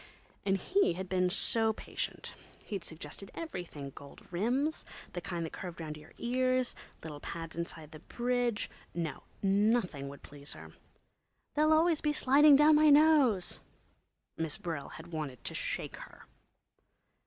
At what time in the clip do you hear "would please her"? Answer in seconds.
10.09-10.71